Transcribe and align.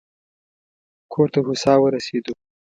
کور 1.13 1.27
ته 1.33 1.39
هوسا 1.47 1.73
ورسېدو. 1.79 2.33